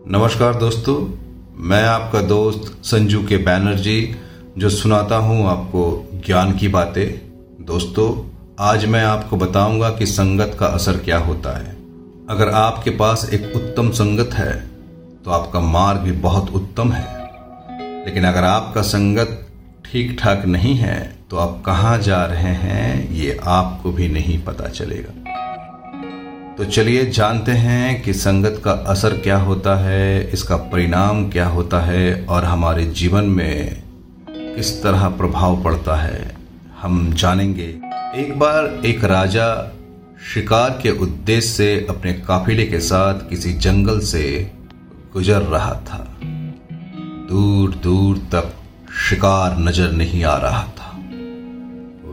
[0.00, 0.94] नमस्कार दोस्तों,
[1.60, 4.16] मैं आपका दोस्त संजू के बैनर्जी
[4.58, 5.82] जो सुनाता हूँ आपको
[6.26, 8.06] ज्ञान की बातें। दोस्तों,
[8.60, 11.76] आज मैं आपको बताऊँगा कि संगत का असर क्या होता है।
[12.30, 14.52] अगर आपके पास एक उत्तम संगत है
[15.24, 19.38] तो आपका मार्ग भी बहुत उत्तम है। लेकिन अगर आपका संगत
[19.84, 20.98] ठीक ठाक नहीं है
[21.30, 25.19] तो आप कहाँ जा रहे हैं, ये आपको भी नहीं पता चलेगा।
[26.60, 31.80] तो चलिए जानते हैं कि संगत का असर क्या होता है, इसका परिणाम क्या होता
[31.80, 33.82] है और हमारे जीवन में
[34.28, 36.36] किस तरह प्रभाव पड़ता है।
[36.80, 37.68] हम जानेंगे।
[38.16, 39.48] एक बार एक राजा
[40.34, 44.52] शिकार के उद्देश्य से अपने काफिले के साथ किसी जंगल से
[45.12, 46.04] गुजर रहा था।
[47.30, 48.54] दूर दूर तक
[49.08, 50.96] शिकार नज़र नहीं आ रहा था।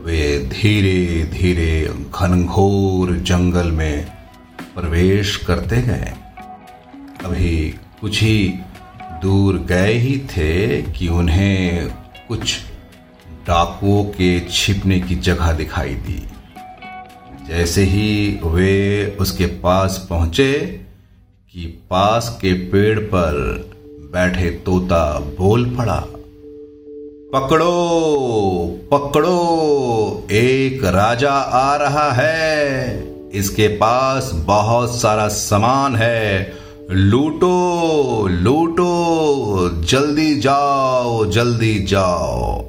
[0.04, 4.17] वे धीरे धीरे घनघोर जंगल में
[4.78, 6.12] प्रवेश करते गए।
[7.24, 7.56] अभी
[8.00, 8.54] कुछ ही
[9.22, 11.88] दूर गए ही थे कि उन्हें
[12.28, 12.56] कुछ
[13.46, 16.20] डाकुओं के छिपने की जगह दिखाई दी।
[17.48, 20.52] जैसे ही वे उसके पास पहुँचे
[21.54, 23.34] कि पास के पेड़ पर
[24.12, 26.00] बैठे तोता बोल पड़ा,
[27.34, 27.74] पकड़ो
[28.92, 36.52] पकड़ो, एक राजा आ रहा है। इसके पास बहुत सारा सामान है।
[36.90, 42.62] लूटो लूटो, जल्दी जाओ जल्दी जाओ।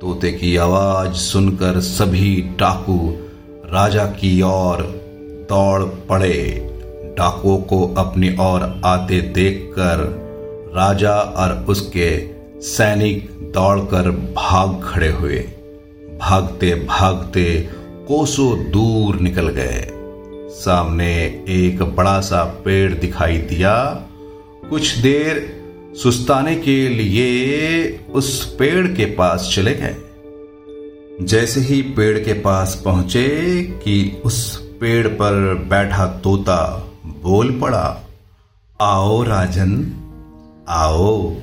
[0.00, 3.14] तोते की आवाज़ सुनकर सभी डाकू
[3.66, 4.82] राजा की ओर
[5.48, 6.70] दौड़ पड़े।
[7.18, 10.24] डाकुओं को अपनी ओर आते देखकर
[10.74, 12.28] राजा और उसके
[12.60, 15.44] सैनिक दौड़कर भाग खड़े हुए।
[16.20, 17.68] भागते भागते
[18.08, 19.88] कोसों दूर निकल गए।
[20.50, 21.10] सामने
[21.48, 23.74] एक बड़ा सा पेड़ दिखाई दिया।
[24.70, 25.64] कुछ देर
[26.02, 29.96] सुस्ताने के लिए उस पेड़ के पास चले गए।
[31.22, 33.28] जैसे ही पेड़ के पास पहुँचे
[33.84, 36.60] कि उस पेड़ पर बैठा तोता
[37.06, 38.00] बोल पड़ा,
[38.80, 39.92] आओ राजन,
[40.68, 41.34] आओ।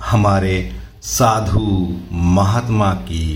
[0.00, 0.72] हमारे
[1.02, 3.27] साधु महात्मा की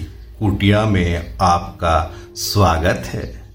[0.42, 3.52] कुटिया में आपका स्वागत है।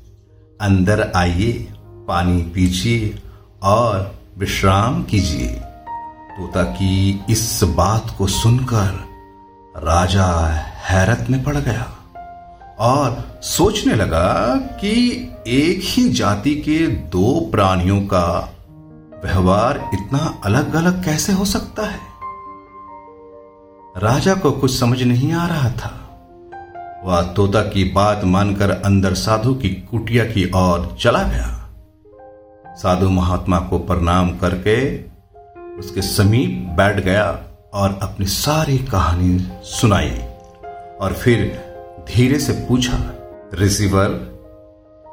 [0.61, 1.73] अंदर आइए,
[2.07, 3.21] पानी पीजिए
[3.63, 5.47] और विश्राम कीजिए।
[6.29, 9.05] तोता की इस बात को सुनकर
[9.77, 11.97] राजा हैरत में पड़ गया
[12.79, 18.53] और सोचने लगा कि एक ही जाति के दो प्राणियों का
[19.25, 21.99] व्यवहार इतना अलग अलग कैसे हो सकता है?
[23.97, 26.03] राजा को कुछ समझ नहीं आ रहा था।
[27.05, 31.69] वह तोता की बात मानकर अंदर साधु की कुटिया की ओर चला गया।
[32.75, 34.97] साधु महात्मा को प्रणाम करके
[35.79, 37.39] उसके समीप बैठ गया
[37.73, 40.11] और अपनी सारी कहानी सुनाई
[41.01, 41.65] और फिर
[42.07, 42.97] धीरे से पूछा,
[43.53, 44.37] रिसीवर,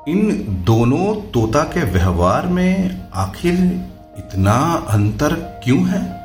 [0.09, 3.55] इन दोनों तोता के व्यवहार में आखिर
[4.19, 6.25] इतना अंतर क्यों है?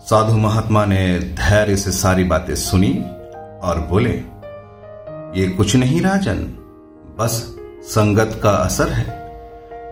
[0.00, 3.04] साधु महात्मा ने धैर्य से सारी बातें सुनी
[3.62, 4.10] और बोले,
[5.40, 6.36] ये कुछ नहीं राजन,
[7.18, 9.20] बस संगत का असर है।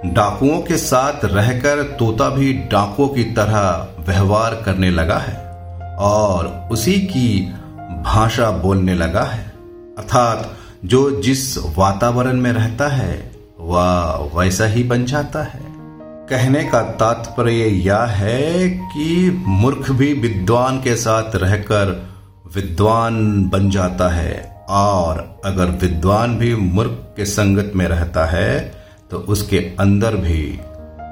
[0.06, 5.36] डाकुओं के साथ रहकर तोता भी डाकुओं की तरह व्यवहार करने लगा है
[5.96, 7.52] और उसी की
[8.04, 9.52] भाषा बोलने लगा है।
[9.98, 10.54] अर्थात
[10.84, 15.60] जो जिस वातावरण में रहता है, वह वैसा ही बन जाता है।
[16.30, 22.08] कहने का तात्पर्य यह है कि मूर्ख भी विद्वान के साथ रहकर
[22.54, 28.58] विद्वान बन जाता है और अगर विद्वान भी मूर्ख के संगत में रहता है
[29.10, 30.60] तो उसके अंदर भी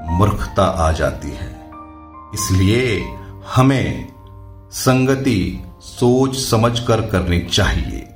[0.09, 1.49] मूर्खता आ जाती है।
[2.35, 3.05] इसलिए
[3.55, 4.09] हमें
[4.73, 8.07] संगति सोच समझ कर करनी चाहिए।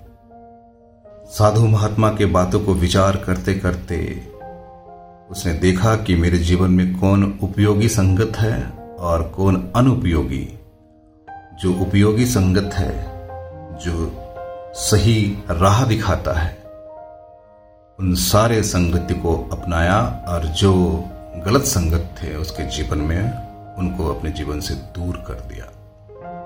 [1.30, 3.97] साधु महात्मा के बातों को विचार करते करते
[5.30, 8.62] उसने देखा कि मेरे जीवन में कौन उपयोगी संगत है
[9.00, 10.48] और कौन अनुपयोगी।
[11.60, 13.12] जो उपयोगी संगत है,
[13.78, 14.24] जो
[14.74, 16.57] सही राह दिखाता है,
[18.01, 21.04] उन सारे संगति को अपनाया और जो
[21.47, 23.22] गलत संगत थे उसके जीवन में,
[23.77, 25.66] उनको अपने जीवन से दूर कर दिया।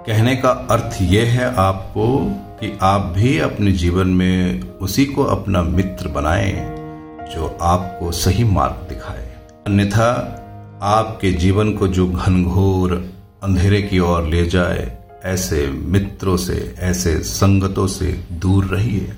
[0.06, 2.18] कहने का अर्थ यह है आपको
[2.60, 6.76] कि आप भी अपने जीवन में उसी को अपना मित्र बनाएँ,
[7.34, 10.40] जो आपको सही मार्ग दिखाए। अन्यथा,
[10.82, 13.12] आपके जीवन को जो घनघोर
[13.42, 19.12] अंधेरे की ओर ले जाए ऐसे मित्रों से, ऐसे संगतों से दूर रहिए,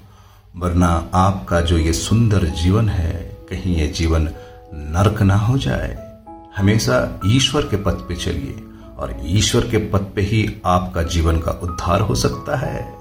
[0.56, 3.12] वरना आपका जो ये सुंदर जीवन है,
[3.50, 4.29] कहीं ये जीवन
[4.75, 6.23] नरक ना हो जाए।
[6.56, 8.55] हमेशा ईश्वर के पथ पे चलिए,
[8.99, 12.94] और ईश्वर के पथ पे ही आपका जीवन का उद्धार हो सकता है।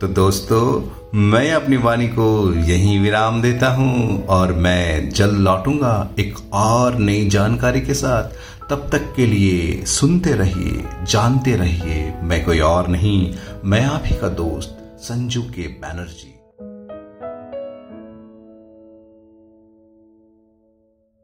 [0.00, 0.82] तो दोस्तों,
[1.14, 7.28] मैं अपनी वाणी को यहीं विराम देता हूँ, और मैं जल्द लौटूँगा एक और नई
[7.28, 8.22] जानकारी के साथ।
[8.70, 13.34] तब तक के लिए सुनते रहिए, जानते रहिए मैं कोई और नहीं
[13.64, 16.35] मैं आप ही का दोस्त संजू के बैनर्जी।